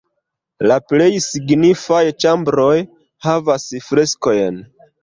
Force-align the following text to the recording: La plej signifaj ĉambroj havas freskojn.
La 0.71 0.77
plej 0.91 1.09
signifaj 1.25 2.01
ĉambroj 2.25 2.75
havas 3.29 3.71
freskojn. 3.91 4.63